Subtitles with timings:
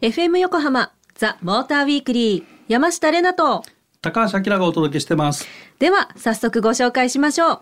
[0.00, 3.62] FM 横浜ザ・モーターウィークリー山下れなと。
[4.02, 5.46] 高橋明がお届けしてます。
[5.78, 7.60] では早速ご紹介しましょう。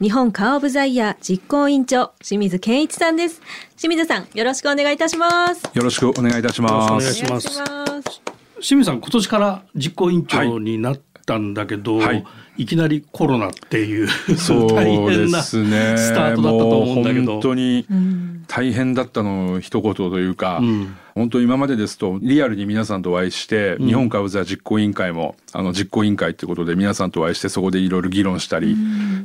[0.00, 3.42] 日本カーオブザイヤー実行委員長清水健一さんです。
[3.76, 5.64] 清水さんよろしくお願いいたします。
[5.74, 7.12] よろしくお願いいたしよろます。
[7.12, 8.20] しくお願いしますお願いします。
[8.60, 12.24] 清水さん、今年から実行委員長になったんだけど、はい。
[12.56, 15.96] い、きなりコロナっていうそう大で変なすね。
[15.98, 17.32] スタートだったと思うんだけど。
[17.32, 20.96] 本当にうん大変だったの一言というか、うん。
[21.14, 28.76] 本当今までですとリアルに皆さんとお会いして、日本カブザ実行委員会もあの実行委員会ってことで皆さんとお会いしてそこでいろいろ議論したり、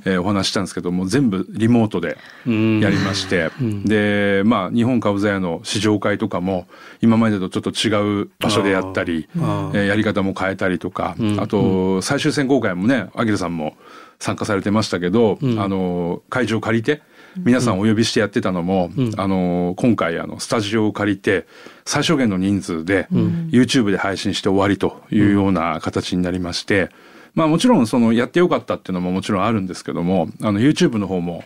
[0.06, 2.80] えーお話ししたんですけども全部リモートでうん。
[2.80, 3.84] やりまして、ん。
[3.86, 6.68] でまあ日本カブザ屋の試乗会とかも
[7.02, 11.40] 今までとちょっと違う場所でやったり、えーやり方も変えたりとか、うん。
[11.42, 13.76] あと最終選考会もねアキラさんも
[14.20, 15.60] 参加されてましたけど、うん。
[15.60, 17.02] あの会場を借りて
[17.38, 19.14] 皆さんお呼びしてやってたのも、うん。
[19.18, 21.46] あの今回あのスタジオを借りて
[21.86, 26.90] 最小限の人数で、YouTube で配信して終わりというような形になりまして、
[27.36, 31.44] まあもちろんそのやってよかったっていうのももちろんあるんですけどもあの YouTube の方も、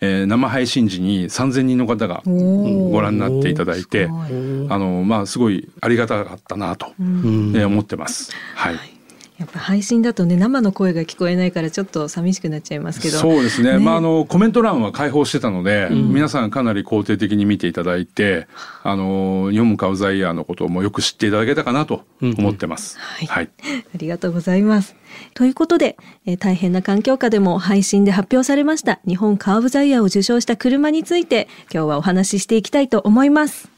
[0.00, 4.66] えー生配信時に3,000人の方がご覧になっていただいてすごい。
[4.68, 7.52] あのまあすごいありがたかったなと、うん。
[7.56, 8.32] えー思ってます。
[8.54, 8.91] はい
[9.42, 13.18] やっぱ配信だとね生の声が聞こえないからちょっと寂しくなっちゃいますけど。
[13.18, 13.72] そうですね。
[13.72, 13.78] ね。
[13.80, 16.12] まああのコメント欄は開放してたので、ん。
[16.12, 18.46] 皆さんかなり肯定的に見ていただいて
[18.84, 23.00] あの読むカウザイヤーのこともよく知っていただけたかなと思ってます。
[23.00, 23.26] はい。
[23.26, 24.94] はい、ありがとうございます。
[25.34, 33.68] ということで、えー大変な環境下でも配信で発表されました日本カーブザイヤーを受賞した車について今日はお話ししていきたいと思います。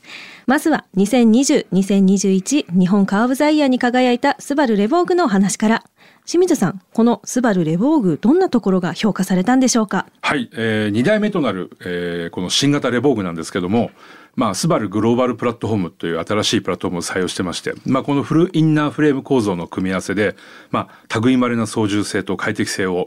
[0.46, 5.84] まずは2020、2021日本カーブザイヤーに輝いたスバルレボーグのお話から。
[6.26, 10.06] 清水さん、このスバルレボーグどんなところが評価されたんでしょうか？
[10.20, 13.90] はい、えー、2代目となる、えーこの新型レボーグなんですけども、
[14.34, 20.34] まあ、スバルグローバルプラットフォームという新しいプラットフォームを採用してまして、まあ、このフルインナーフレーム構造の組み合わせで、
[20.70, 23.06] まあ、類まれな操縦性と快適性を、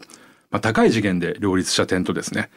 [0.50, 2.50] まあ、高い次元で両立した点とですね、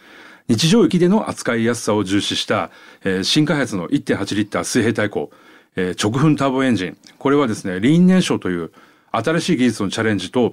[0.51, 2.73] 日常域での扱いやすさを重視した、
[3.05, 5.31] えー新開発の1.8リッター水平対向、
[5.77, 6.99] えー直噴ターボエンジン。
[7.21, 8.73] これはですね、リーン燃焼という
[9.13, 10.51] 新しい技術のチャレンジと、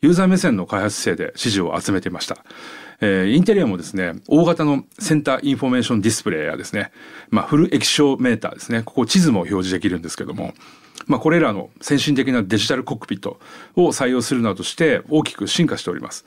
[0.00, 2.38] ユーザー目線の開発姿勢で支持を集めていました。
[3.00, 6.90] えーインテリアもですね、大型のセンターインフォメーションディスプレイやですね、
[7.30, 10.52] まあ、フル液晶メーターですね、ここ地図も表示できるんですけども、
[11.06, 13.38] まあ、これらの先進的なデジタルコックピット
[13.76, 16.24] を採用するなどして大きく進化しております。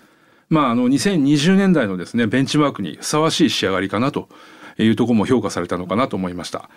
[0.51, 4.29] まあ、あの2020年代のですねベンチマークにふさわしい仕上がりかなと
[4.78, 6.69] いうところも評価されたのかなと思いました。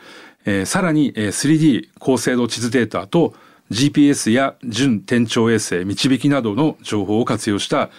[0.47, 3.35] えーさらに、3D 高精度地図データと
[3.71, 7.91] GPS や準天頂衛星導きなどの情報を活用した、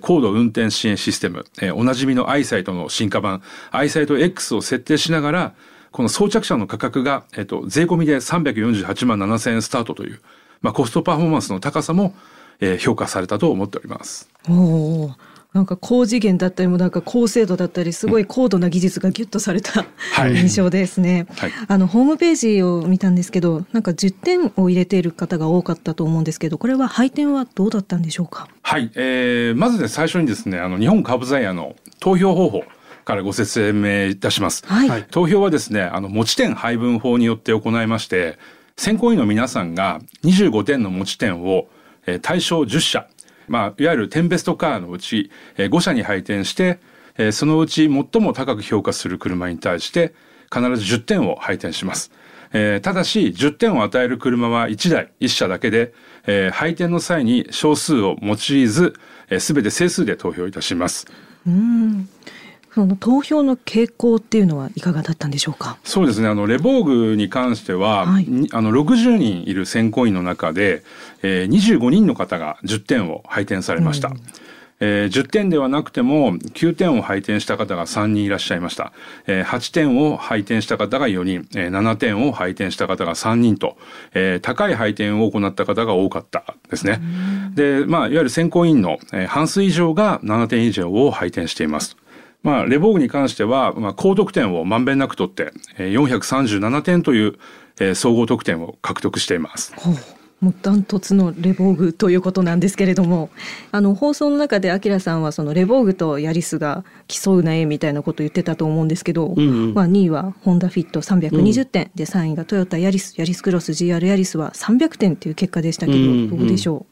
[0.00, 5.54] 高度運転支援システム、おなじみのアイサイトの進化版アイサイト X を設定しながら
[5.92, 10.20] この装着者の価格が、えっと、税込みで348万7千円スタートという、
[10.62, 12.14] まあ、コストパフォーマンスの高さも、
[12.60, 14.28] えー評価されたと思っております。
[14.48, 15.10] おお
[15.52, 20.36] なんか高次元だったりもなんか高精度だったりすごい高度な技術がギュッとされた、はい。
[20.36, 21.52] 印象ですね、はい。
[21.66, 28.46] あのホームページを見たんですけどなんか10点を入れている方が多かったと思うんですけどこれは配点はどうだったんでしょうか？
[28.62, 32.62] はい、えー、まずね最初にですねあの日本カーブザイヤーの投票方法
[33.04, 34.62] からご説明いたします。
[34.68, 35.06] はい、はい。
[35.10, 38.38] 投票はですねあの持ち点配分法によって行いまして
[38.76, 41.66] 選考委員の皆さんが25点の持ち点を、
[42.14, 43.06] え対象10社、
[43.48, 46.78] まあ、いわゆる10ベストカーのうち、え5社に配点して、
[47.18, 50.14] えそのうち最も高く評価する車に対して
[50.52, 52.12] 必ず10点を配点します。
[52.52, 55.92] えーただし10点を与える車は1台1社だけで、
[56.26, 58.94] えー配点の際に少数を用いず、
[59.28, 61.06] えー、全て整数で投票いたします。
[61.46, 62.08] うん
[62.74, 65.78] その投票の傾向っていうのはいかがだったんでしょうか？
[65.84, 66.28] そうですね。
[66.28, 68.24] あのレボーグに関しては、はい。
[68.26, 70.82] にあの60人いる選考委員の中で、
[71.22, 74.10] えー、25人の方が10点を配点されました。
[74.82, 78.94] えー10点ではなくても9点を配点した方が3人いらっしゃいました、
[79.26, 83.76] えー8点を配点した方が4人、えー7点を配点した方が3人と、
[84.14, 86.98] えー高い配点を行った方が多かったですね。
[87.54, 91.98] で、まあ、いわゆる選考委員の、えー半数以上が7点以上を配点しています。
[92.42, 97.38] まあ、レボーグに関しては、まあ、高得点をまんべんなく取って、えー437点という、
[97.80, 99.74] えー総合得点を獲得しています。
[100.40, 103.28] もうダントツのレボーグということなんですけれども
[103.72, 109.74] あの放送の中でアキラさんはそのレボーグとヤリスが競うなえみたいなことを言ってたと思うんですけど、んうん。
[109.74, 116.86] まあ、2位はホンダフィット320点、で3位がトヨタヤリスヤリスクロス GR ヤリスは300点という結果でしたけど、うんうんどうでしょ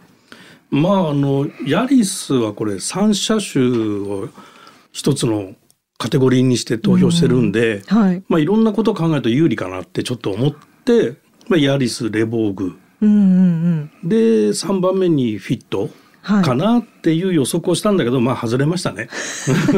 [0.71, 3.65] まああのヤリスはこれ3車種
[4.07, 4.29] を
[4.99, 5.55] 一つの
[5.97, 10.53] カテゴリーにして投票してるんで、うんはいまあいろんなことを考えると有利かなってちょっと思っ
[10.85, 11.15] て、
[11.47, 14.09] まあ、ヤリスレボーグうんうんうん。
[14.09, 14.17] で
[14.49, 15.89] 3番目にフィット
[16.23, 19.09] はいかなっていう予測をしたんだけど、まあ外れましたね。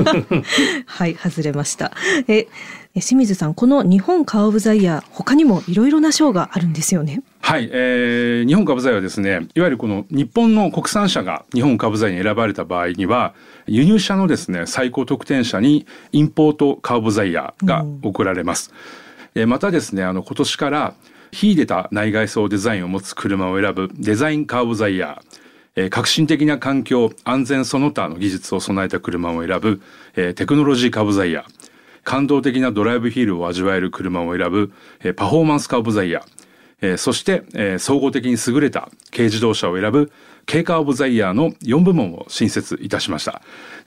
[0.87, 1.93] はい、外れました。
[2.27, 2.49] え、え
[2.95, 7.23] 清水さん、この日本カーオブザイヤー、他にもいろいろな賞があるんですよね。
[7.41, 13.35] はい、えー日本株材はですねいわゆるこの日本の国産車が日本株材に選ばれた場合には
[13.67, 18.73] 輸入車のですね最高得点者にインポートカーボザイヤーが贈られます、
[19.35, 20.95] えーまたですねあの今年から
[21.33, 25.41] 秀でた内外装デザインを持つ車を選ぶデザインカーボザイヤー
[25.77, 29.81] えー革新的な環境安全その他の技術を備えた車を選ぶ、
[30.15, 31.60] えーテクノロジーカーボザイヤー
[32.05, 36.23] 感動的なドライブフィールを味わえる車を選ぶ、えパフォーマンスカーボザイヤー。
[36.82, 40.11] えそして、え総合的に優れた軽自動車を選ぶ
[40.47, 43.43] 軽カーオブザイヤーの4部門を新設いたしました。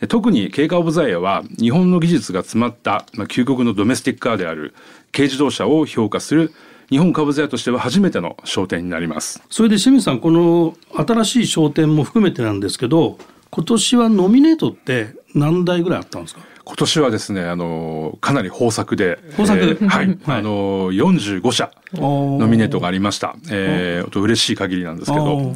[0.07, 4.73] 特に軽カーオブザイヤーは日本の技術が詰まった、まあ、究極のドメスティックカーである
[5.11, 6.53] 軽自動車を評価する
[6.89, 9.41] 日本カーブザイヤーとしては初めての商店になります。
[9.49, 13.17] それで清水さんこの新しい商店も含めてなんですけど
[13.49, 16.41] 今年はノミネートって何台ぐらいあったんですか？
[16.65, 20.39] 今年はですねあのかなり豊作で豊作えーはい、 はい。
[20.39, 25.55] あの45社ノノミネートがありました、えー、と嬉しい限りなんですけど。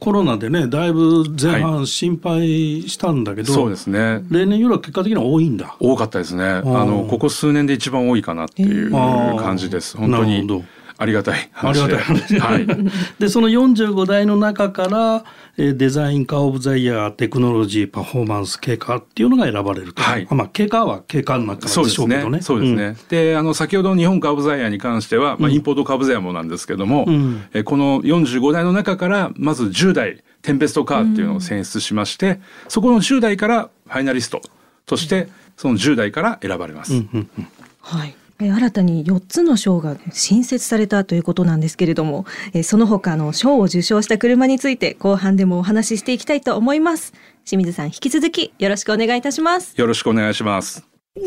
[0.00, 4.22] コロナでねだいぶ前半心配したんだけど、そうですね。
[4.30, 5.76] 例年よりは結果的には多いんだ。
[5.80, 6.44] 多かったですね。
[6.44, 9.96] あのここ数年で一番多いかなっていう感じです。
[9.96, 10.64] 本当になるほど
[10.96, 11.96] ありがたいあり話で。
[11.96, 12.38] がたい話。
[12.38, 12.66] はい。
[13.18, 15.24] でその45台の中から、
[15.56, 22.42] えーデザインカー・オブ・ザ・イヤーテクノロジーパフォーマンス経過っていうのが選ばれると、はいあまあ経過は経過の中そうですねでしょうけどね。
[22.42, 22.96] そうですね。
[23.08, 34.40] で、あの先ほどの日本カーブザイヤーに関しては、まあインポートカーブザイヤーもなんですけども、うんえこの45台の中からまず10台テンペストカーっていうのを選出しまして、そこの10台からファイナリスト
[34.86, 36.94] としてその10台から選ばれます。
[36.94, 37.46] うんうんうん
[37.80, 38.14] はい。
[38.40, 47.12] え新たに4つの賞が新設されたということなんですけれども、えその他の賞を受賞した車について後半でもお話ししていきたいと思います。
[47.44, 49.74] 清水さん、引き続きよろしくお願いいたします。
[49.76, 50.86] よろしくお願いします。
[51.16, 51.22] The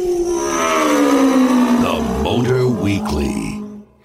[2.23, 3.57] Motor Weekly.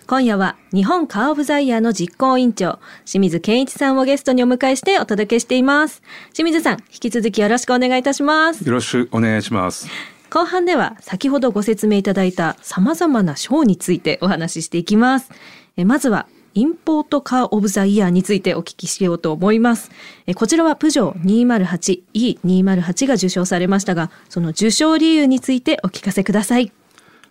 [0.06, 6.02] 今夜は日本カーオブザイヤーの実行委員長、清水健一さんをゲストにお迎えしてお届けしています。
[6.34, 8.62] 清水さん、引き続きよろしくお願いいたします。
[8.62, 9.88] よろしくお願いします。
[10.32, 15.30] 後半では先ほどご説明いただいた様々な賞についてお話ししていきます。
[15.76, 19.90] えまずはインポートカーオブザイヤーについてお聞きしようと思います。
[20.26, 26.72] えこちらはプジョー 208E208 が受賞されましたが、その受賞理由についてお聞かせください。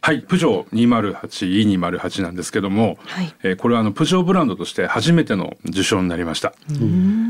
[0.04, 3.36] はい、プジョー 208E208 なんですけども、はい。
[3.44, 6.54] えーこれはあのプジョーブランドとして初めての受賞になりました。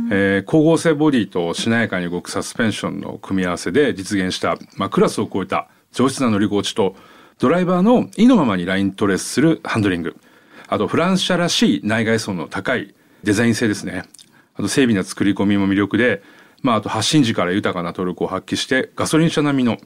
[0.10, 6.96] えー光合成ボディとしなやかに動くサスペンションの組み合わせで実現した、まあ、クラスを超えた上質な乗り心地と
[7.40, 10.16] ドライバーの意のままにライントレースするハンドリング。
[10.70, 14.06] あとフランス車らしい内外装の高いデザイン性ですね。
[14.56, 16.24] あと精微な作り込みも魅力で、
[16.62, 19.78] まあ、あと発進時から豊かなトルクを発揮してガソリン車並みの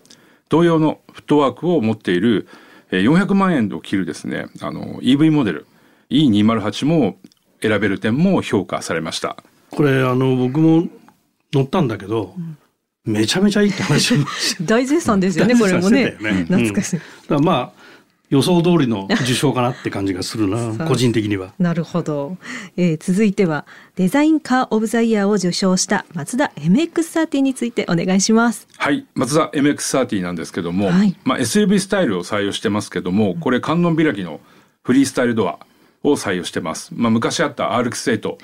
[0.50, 5.68] 同様のフットワークを持っているえー400万円を切るですねあの EV モデル
[6.10, 7.18] E208 も
[7.62, 9.38] 選べる点も評価されました。
[9.72, 10.88] これあの僕も
[11.54, 12.36] 乗ったんだけど、
[13.06, 14.18] めちゃめちゃいいって話を
[14.62, 16.16] 大絶賛ですよね、これもね。
[16.20, 16.96] 懐かしい。
[16.98, 17.85] だからまあ
[18.30, 21.54] 予想通りの受賞かなって感じがするな 個人的には。
[21.60, 22.38] なるほど、
[22.78, 23.66] えー続いては
[23.96, 28.68] デザインカーオブザイヤーを受賞した松田 MX30 についてお願いします。
[28.78, 31.16] はい、松田 MX30 なんですけども、はい。
[31.24, 34.40] まあ、SUV スタイルを採用してますけどもこれ観音開きの
[34.84, 35.60] フリースタイルドア
[36.04, 38.38] を採用してます、まあ、昔あった RX8 と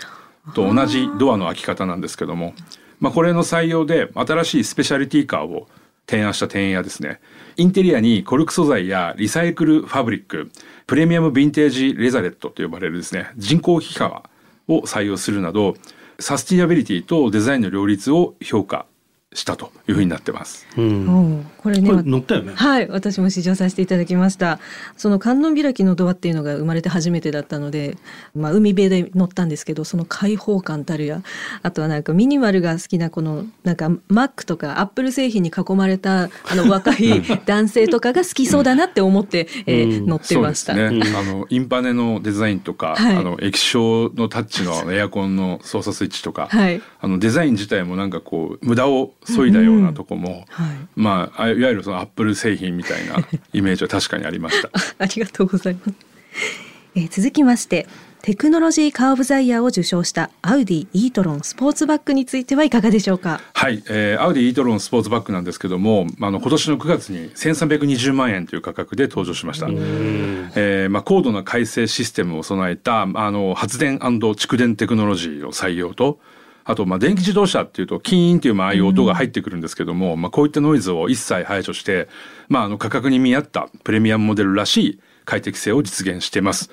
[0.55, 2.53] 同じドアの開き方なんですけども、
[2.99, 5.67] まあ、これの採用で新しいスペシャリティカーを
[6.07, 7.19] 提案した点やですね。
[7.57, 10.51] インテリアにコルク素材やリサイクルファブリック
[10.87, 14.23] プレミアムヴィンテージレザレットと呼ばれるですね人工皮革
[14.67, 15.75] を採用するなど
[16.19, 18.85] サスティナビリティとデザインの両立を評価
[19.33, 20.67] したというふうになってます。
[20.77, 22.53] うんこれねこれ乗ったよね。
[22.55, 24.59] はい私も試乗させていただきました。
[24.97, 27.97] その観音開きのドアっていうのが生まれて初めてだったので、
[28.35, 31.21] まあ、海辺で乗ったんですけどその開放感たるや
[31.61, 40.05] あとはなんかミニマルが好きなこのなんかマックとかアップル製品に囲まれたあの若い男性とかが好きそうだなって思って、えーうん。
[40.05, 40.73] 乗ってました。
[40.73, 41.17] そうですね。
[41.17, 43.15] あのインパネのデザインとか、はい。
[43.15, 46.81] あの液晶のタッチのエアコンの操作スイッチとか、はい。
[46.99, 50.77] あのデザイン自体もなんかこう無駄を削いだようなとこも、はい。
[50.95, 53.17] まああいわゆるそのアップル製品みたいな
[53.53, 54.69] イメージは確かにありました。
[54.99, 55.93] ありがとうございます。
[56.95, 57.87] えー続きまして、
[58.21, 63.41] テクノロジーカー・オブ・ザ・イヤーを受賞したアウディ・イートロンスポーツバッグについてはいかがでしょうか？
[63.53, 76.19] はい、えー、アウディ・イートロンスポーツバッグなんですけどもあの今年の9月に1320万円という価格で登場しました、えーまあ、高度な改正システムを備えたあの発電蓄電テクノロジーの採用と
[76.71, 82.07] あとまあ電気自動車っていうとキーンっていうまあああいう音が入ってくるんですけども、まあ、こういったノイズを一切排除して、
[82.47, 86.71] まあ、あの価格に見合ったプレミアムモデルらしい快適性を実現しています。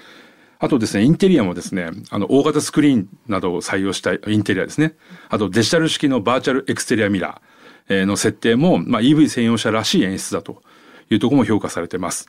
[0.61, 4.95] あとですね、インテリアもですね、あの、大型スクリーンなどを採用したインテリアですね。
[5.29, 10.63] あと、デジタル式のバーチャルエクステリアミラーの設定も、まあ、EV 専用車らしい演出だと
[11.11, 12.29] いうところも評価されています。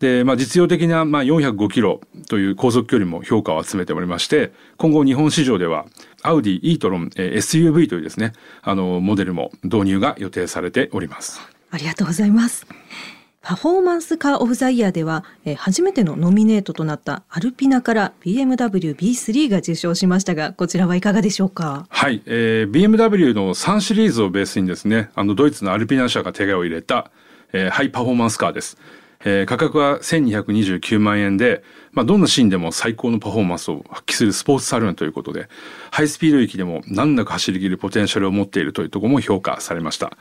[0.00, 5.86] で、まあ、実用的な、まあ、405キロという航続距離も評価を集めておりまして、今後日本市場では、
[6.22, 11.40] アウディ e トロン SUV というですね、あの、モデルも導入が予定されております。
[11.70, 12.66] ありがとうございます。
[13.42, 21.86] パフォーマンスカーオブザイヤーでは、えー、初めてのノミネートとなったアルピナから BMW B3 が受賞しましたが、こちらはいかがでしょうか？
[21.88, 27.10] はい、えー、BMW の3シリーズをベースにですね、あのドイツのアルピナ社が手がを入れた、
[27.54, 28.76] えー、ハイパフォーマンスカーです。
[29.22, 31.62] えー、価格は1229万円で、
[31.92, 35.48] まあ、どんなシーンでも最高のパフォーマンスを発揮するスポーツサルーンということで、
[35.90, 40.16] ハイスピード域でも難なく走り切るポテンシャルを持っているというところも評価されました。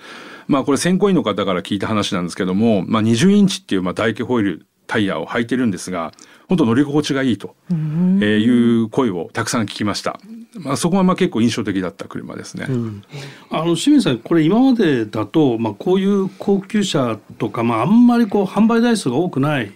[0.47, 6.11] まあ、これ選考員の方から聞いた話なんですけども、まあ、20インチっていうまあ大気ホイールタイヤを履いてるんですが、
[6.49, 10.19] 本当乗り心地がいいという声をたくさん聞きました。
[10.59, 12.65] まあ、そこがまあ結構印象的だった車ですね。
[12.69, 13.03] うん、
[13.49, 19.71] あの清水さんこれ今までだと、まあ、こういう高級車とか、まあ、あんまりこう販売台数が多くない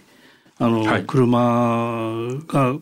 [0.58, 2.76] あの、はい、車が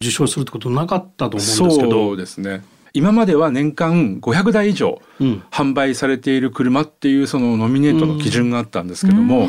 [0.00, 1.90] 受賞するってことなかったと思うんですけど。
[1.90, 2.62] そうですね
[2.96, 5.02] 今までは年間500台以上
[5.50, 9.48] 販売されている車っていうそのノミネートの基準があったんですけども、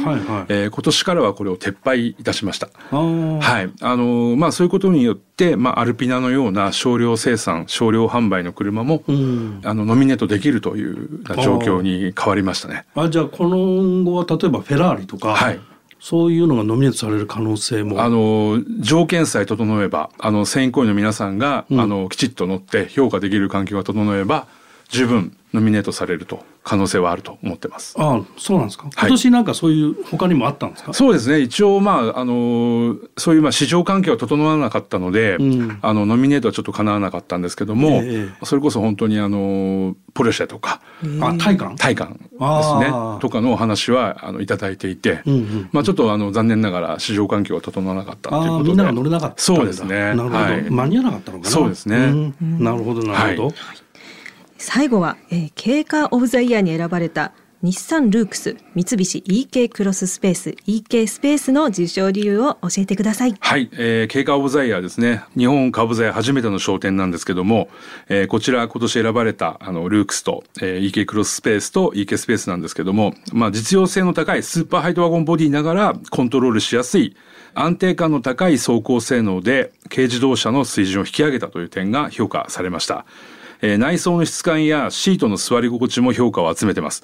[0.50, 2.68] え今年からはこれを撤廃いたしました。
[2.92, 12.84] はい、あのまあそういうことによって、まあアルピナのような少量生産、少量販売の車も、あのノミネートできるという状況に変わりましたね。
[12.96, 15.60] あじゃあこの後は例えばフェラーリとか、はい、
[16.00, 18.02] そういうのがノミネートされる可能性も。
[18.02, 24.48] あの条件さえ整えばあの選考員の皆さんが、うん、あのきちっと乗って評価できる環境が整えば
[24.90, 27.96] 十分ノミネートされると可能性はあると思ってます。
[27.98, 28.90] ああそうなんですか？
[29.00, 30.90] 今年なんかそういう他にもあったんですか？
[30.90, 31.40] はい、そうですね。
[31.40, 41.78] 一応まああのそういうまあ市場環境が整わなかったので、うん、あのノミネートはちょっと叶わなかったんですけども、えー、それこそ本当にあのポルシェとか、えー、あタイカン？
[41.78, 42.38] タイカンですね
[43.22, 50.14] とかのお話はあのいただいていて、うんうん、まあちょっとあの残念ながら市場環境が整わなかったということで、みんなが乗れなかったそうですね。
[50.14, 51.50] なるほど、はい、間に合わなかったのかな？
[51.50, 51.98] そうですね。
[51.98, 53.56] うん、なるほどなるほど。
[53.56, 53.78] はい
[54.58, 57.34] 最後は、えー、軽カーオブザイヤーに選ばれた
[57.64, 63.36] 日産ルークス三菱 EK クロススペース EK スペースの受賞理由を教えてください。
[63.40, 65.24] はい、えー、軽カーオブザイヤーですね。
[65.36, 67.70] 日本カーオブザイヤー初めての賞典なんですけども、
[68.10, 77.16] えー、こちら今年選ばれたあのルークスと、えー、EK クロススペースと EK スペースなんですけどもまあ実用性の高いスーパーハイトワゴンボディながらコントロールしやすい
[77.56, 83.06] 安定感の高い走行性能で軽自動車の水準を引き上げたという点が評価されました。
[83.62, 87.04] えー、内装の質感やシートの座り心地も評価を集めてます。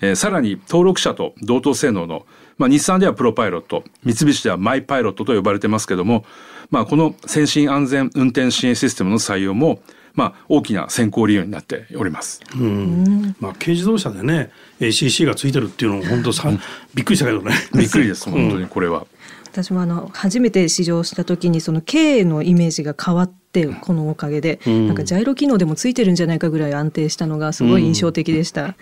[0.00, 2.26] えー、さらに登録者と同等性能の、
[2.58, 6.24] まあ、日産ではプロパイロット、三菱ではマイパイロットと呼ばれてますけども、
[6.70, 9.80] まあ、この先進安全運転支援システムの採用も、
[10.14, 12.40] まあ、大きな選考理由になっております。
[12.56, 13.36] うん。
[13.40, 16.50] まあ、軽自動車でね、ACC がついてるっていうのも本当さ、
[16.94, 17.52] びっくりしたけどね。
[17.74, 19.06] びっくりです、 本当にこれは。
[19.50, 28.64] 私もあの初めて試乗した時にその軽のイメージが変わってこのおかげで、うん、なんかジャイロ機能でもついてるんじゃないかぐらい安定したのがすごい印象的でした。
[28.64, 28.74] うん、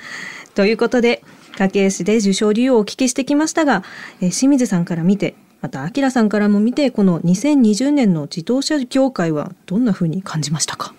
[0.55, 1.23] ということで
[1.59, 3.85] 家計士で受賞理由をお聞きしてきましたが、
[4.23, 10.95] え清水さんから見てまた明さんからも見てこの2020年の自動車業界はどんなふうに感じましたか？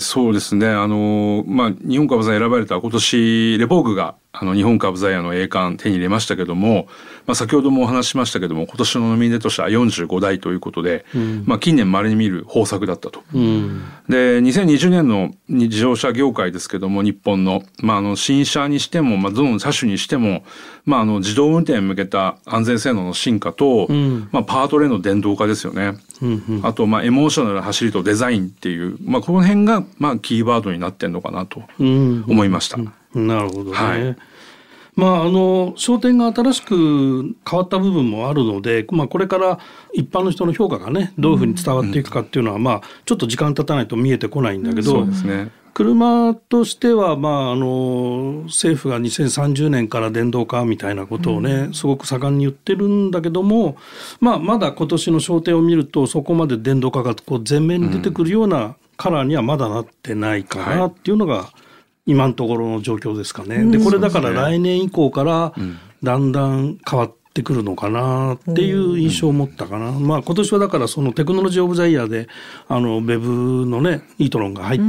[0.00, 0.68] そうですね。
[0.68, 6.86] あの、まあ、日本株座選ばれた今年、レボーグが、あの、日本株座屋の栄冠手に入れましたけども、
[7.26, 13.22] まあ、先ほどもお話しましたけども、今年のノミネート者は45台ということで、うん、まあ、近年稀に見る豊作だったと。
[13.34, 20.44] うん、で、2020年の自動車業界ですけども、日本の、まあ、あの、新車にしても、まあ、どの車種にしても、
[20.84, 25.94] まあ、あの、自動運転に向けた安全性能の進化と、うん、まあ、パートレーンの電動化ですよね。
[26.20, 32.78] うんうん、あと、まあ、エモーショナルな走りとデザインっていう、まあ、この辺が、まあ、キーワードになってんのかなと思いました。
[33.14, 33.72] なるほどね。
[33.72, 34.16] はい。
[34.98, 39.60] まあ、あの商店が新しく変わった部分もあるので、まあ、これから
[39.92, 53.76] 一般の人の評価がねどういうふうに伝わっていくかっていうのは、うん、まあ、ちょっと時間経たないと見えてこないんだけど、うんね、車としては、まあ、あの政府が2030年から電動化みたいなことをね、うん、すごく盛んに言ってるんだけども、
[54.18, 61.67] まあ、まだ今年の商店を見るとそこまで電動化がこう前面に出てくるようなカラーにはまだなってないかなっていうのが、はい
[62.08, 63.62] 今のところの状況ですかね。
[63.70, 65.52] でこれだから来年以降から
[66.02, 69.92] だんだん変わってくるのかなっていう印象を持ったかな。
[69.92, 72.26] まあ今年はだからそのテクノロジーオブザイヤーで
[72.66, 74.80] あのウェブのねイートロンが入っ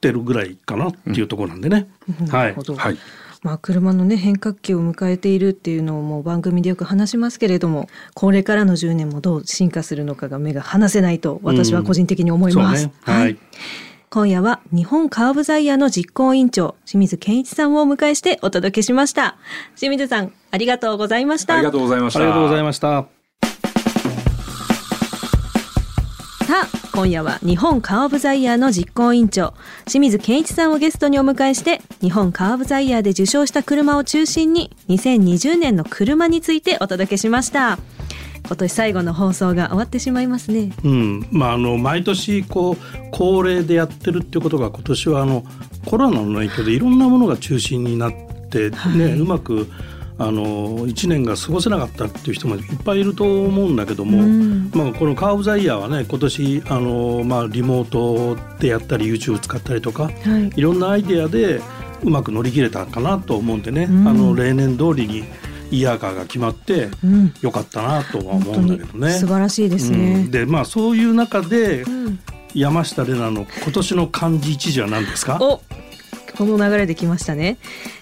[0.00, 1.86] てるぐらいかなっていうところなんでね。
[2.30, 2.54] はい。
[2.54, 2.98] はい。
[3.42, 12.84] まあ、車のね変革期を迎えているっていうのをもう番組でよく話しますけれどもこれからの10年もどう進化するのかが目が離せないと私は個人的に思います。
[12.84, 13.38] うんね、はい、はい
[14.14, 19.38] 今夜は日本カーブザイヤーの実行委員長清水健一さんをお迎えしてお届けしました。
[19.74, 21.54] 清水さんありがとうございました。
[21.54, 22.20] ありがとうございました。
[22.20, 23.06] ありがとうございました。
[26.46, 29.54] さあ今夜は日本カーブザイヤーの実行委員長
[29.86, 37.78] 清水健一さんをゲストにお迎えして日本カーブザイヤーで受賞した車を中心に2020年の車についてお届けしました
[38.52, 40.74] 今年最後の放送が終わってしまいますね。
[40.84, 42.76] うん、まああの毎年こう
[43.10, 45.42] 恒例でやってるっていうことが今年はあの
[45.86, 48.12] コロナの影響でいろんなものが中心になっ
[48.50, 49.70] てね、はい、うまく
[50.18, 60.10] あの1年が過ごせなかったっていう人もいっぱいいると思うんだけども、うん、まあ、このカーブ・ザ・イヤーはね今年あの、まあ、リモートでやったり YouTube 使ったりとか、は
[60.54, 61.62] い、いろんなアイデアで
[62.02, 65.24] うまく乗り切れたかなと思うんでね、うん、あの例年通りに
[65.72, 66.88] イヤーカーが決まって
[67.40, 69.12] よかったなとは思うんだけどね。
[69.14, 69.96] 素晴らしいですね。
[70.14, 71.84] うん、でまあそういう中で、
[72.54, 75.38] 山下玲奈の今年の漢字一字は何ですか？
[75.40, 75.60] お
[76.36, 77.56] この流れできましたね。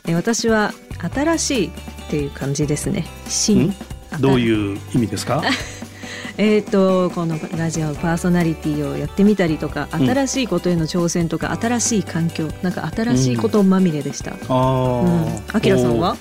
[0.06, 0.72] え私は
[1.14, 1.70] 新しいっ
[2.10, 3.06] ていう感じですね。
[3.28, 3.72] 新
[4.20, 5.42] どういう意味ですか？
[6.38, 14.32] えっとこのラジオパーソナリティをやってみたりとか新しいことへの挑戦とか、新しい環境なんか新しいことまみれでした。
[14.32, 16.16] うん、ああ、あきらさんは？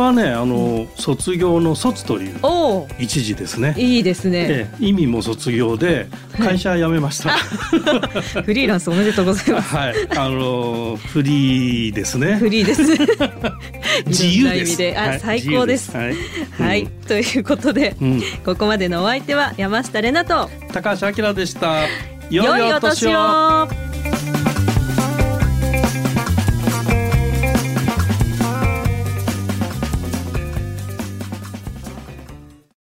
[0.00, 2.36] はねあの、卒業の卒という
[2.98, 3.74] 一時ですね。
[3.76, 6.06] いいですね、意味も卒業で
[6.38, 7.30] 会社辞めました、
[8.42, 9.76] フリーランスおめでとうございます。
[9.76, 9.94] はい。
[10.16, 12.36] あのフリーですね。
[12.36, 12.82] フリーです
[14.06, 14.78] 自由です。
[14.78, 15.96] であ、はい、最高です。
[15.96, 16.16] はい、
[16.58, 21.86] はい、ということで、うん、ここまでのお相手は山下れなと高橋明でした。
[22.30, 23.68] 良いお年を